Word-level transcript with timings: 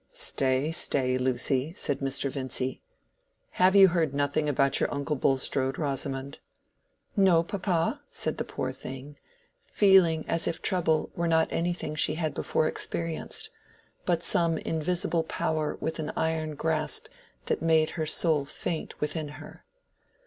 "Stay, 0.13 0.71
stay, 0.71 1.15
Lucy," 1.19 1.75
said 1.75 1.99
Mr. 1.99 2.31
Vincy. 2.31 2.81
"Have 3.51 3.75
you 3.75 3.89
heard 3.89 4.15
nothing 4.15 4.49
about 4.49 4.79
your 4.79 4.91
uncle 4.91 5.15
Bulstrode, 5.15 5.77
Rosamond?" 5.77 6.39
"No, 7.15 7.43
papa," 7.43 8.01
said 8.09 8.39
the 8.39 8.43
poor 8.43 8.71
thing, 8.71 9.17
feeling 9.71 10.25
as 10.27 10.47
if 10.47 10.59
trouble 10.59 11.11
were 11.15 11.27
not 11.27 11.49
anything 11.51 11.93
she 11.93 12.15
had 12.15 12.33
before 12.33 12.67
experienced, 12.67 13.51
but 14.03 14.23
some 14.23 14.57
invisible 14.57 15.23
power 15.23 15.77
with 15.79 15.99
an 15.99 16.11
iron 16.17 16.55
grasp 16.55 17.05
that 17.45 17.61
made 17.61 17.91
her 17.91 18.07
soul 18.07 18.43
faint 18.43 18.99
within 18.99 19.27
her. 19.37 19.65